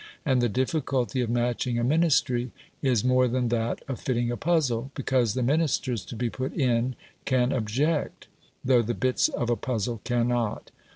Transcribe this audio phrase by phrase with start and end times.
[0.25, 2.51] And the difficulty of matching a Ministry
[2.81, 6.95] is more than that of fitting a puzzle, because the Ministers to be put in
[7.25, 8.25] can object,
[8.65, 10.71] though the bits of a puzzle cannot.